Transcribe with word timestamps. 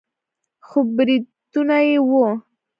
خو 0.67 0.79
برېتونه 0.95 1.77
يې 1.87 1.95
وو. 2.09 2.25